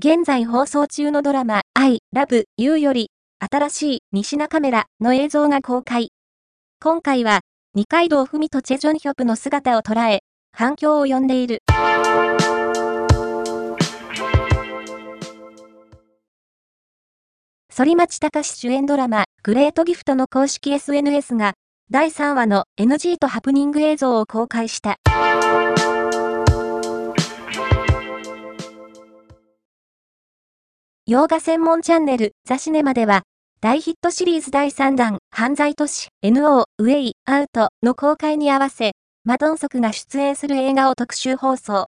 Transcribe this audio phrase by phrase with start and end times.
[0.00, 6.12] 現在放送中のドラマ、I Love You より、新しい西名カメラの映像が公開。
[6.80, 7.40] 今回は、
[7.74, 10.20] 二階堂ふみとチェジョンヒョプの姿を捉え、
[10.52, 11.64] 反響を呼んでいる。
[17.76, 21.54] 反町隆史主演ドラマ、グレートギフトの公式 SNS が、
[21.90, 24.94] 第3話の NG とハプニング映像を公開した。
[31.10, 33.22] 洋画専門チャンネルザシネマでは、
[33.62, 38.92] 大ヒットシリーズ第3弾、犯罪都市 NO ウェイアウトの公開に合わせ、
[39.24, 41.86] マドンソクが出演する映画を特集放送。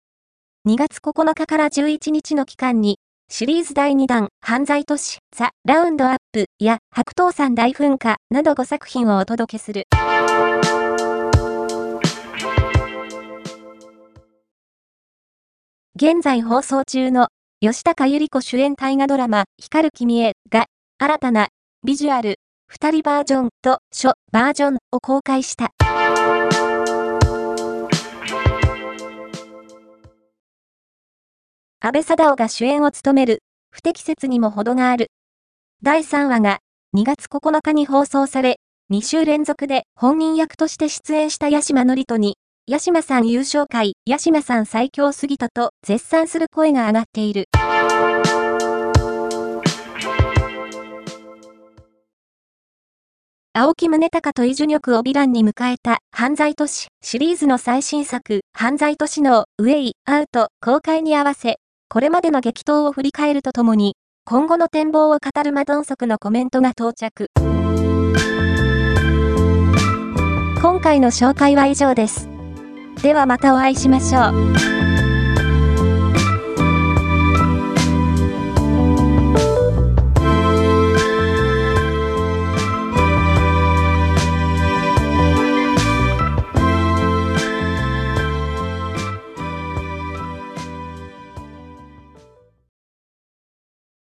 [0.66, 2.98] 2月9日から11日の期間に、
[3.30, 9.84] シリーズ第2弾、犯罪都市、ザ・ラウンドアップや白頭山大噴火など5作品をお届けする。
[15.94, 17.28] 現在放送中の
[17.66, 20.66] 吉高由里子主演大河ドラマ、光る君へが、
[20.98, 21.48] 新たな、
[21.82, 25.70] ビジュアル、二人バージョンと書バージョンを公開した。
[31.80, 33.38] 安倍貞夫が主演を務める、
[33.70, 35.06] 不適切にも程がある。
[35.82, 36.58] 第3話が
[36.94, 38.58] 2月9日に放送され、
[38.92, 47.44] 2週連続で本人役として出演した八島のりとに、八島さん優勝会、八島さん最強すぎたと絶賛する声が上がっている。
[53.52, 61.56] 青木宗隆とイ・ジュニョクをヴィランに迎えた犯罪都市シリーズの最新作犯罪都市のウェイアウト公開に合わせ、
[61.90, 63.94] これまでの激闘を振り返るとともに、
[64.24, 67.26] 今後の展望を語るマドンソクのコメントが到着。
[70.62, 72.33] 今回の紹介は以上です。
[73.04, 74.93] ではまたお会いしましょう。